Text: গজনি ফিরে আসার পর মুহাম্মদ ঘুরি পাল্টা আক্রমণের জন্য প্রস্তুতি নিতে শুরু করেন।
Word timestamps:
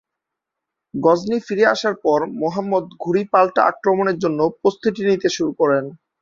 গজনি 0.93 1.37
ফিরে 1.39 1.65
আসার 1.73 1.95
পর 2.03 2.19
মুহাম্মদ 2.41 2.85
ঘুরি 3.03 3.23
পাল্টা 3.33 3.61
আক্রমণের 3.71 4.17
জন্য 4.23 4.39
প্রস্তুতি 4.61 5.01
নিতে 5.09 5.29
শুরু 5.37 5.51
করেন। 5.59 5.85